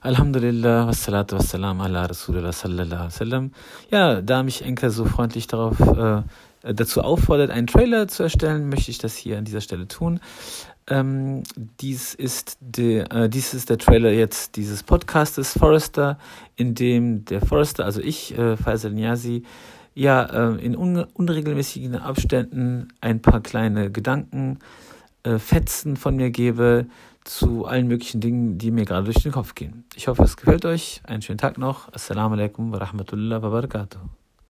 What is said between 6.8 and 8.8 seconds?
auffordert, einen Trailer zu erstellen,